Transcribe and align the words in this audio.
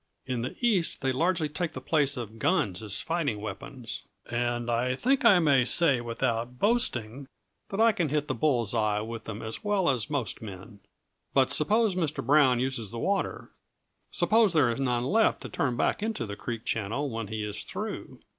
In 0.25 0.41
the 0.41 0.55
East 0.65 1.01
they 1.01 1.11
largely 1.11 1.47
take 1.47 1.73
the 1.73 1.79
place 1.79 2.17
of 2.17 2.39
guns 2.39 2.81
as 2.81 3.01
fighting 3.01 3.39
weapons, 3.39 4.01
and 4.25 4.67
I 4.67 4.95
think 4.95 5.23
I 5.23 5.37
may 5.37 5.63
say 5.63 6.01
without 6.01 6.57
boasting 6.57 7.27
that 7.69 7.79
I 7.79 7.91
can 7.91 8.09
hit 8.09 8.27
the 8.27 8.33
bull's 8.33 8.73
eye 8.73 9.01
with 9.01 9.25
them 9.25 9.43
as 9.43 9.63
well 9.63 9.91
as 9.91 10.09
most 10.09 10.41
men. 10.41 10.79
But 11.35 11.51
suppose 11.51 11.93
Mr. 11.93 12.25
Brown 12.25 12.59
uses 12.59 12.89
the 12.89 12.97
water? 12.97 13.51
Suppose 14.09 14.53
there 14.53 14.71
is 14.71 14.79
none 14.79 15.03
left 15.05 15.41
to 15.41 15.49
turn 15.49 15.77
back 15.77 16.01
into 16.01 16.25
the 16.25 16.35
creek 16.35 16.65
channel 16.65 17.07
when 17.07 17.27
he 17.27 17.43
is 17.43 17.63
through? 17.63 18.21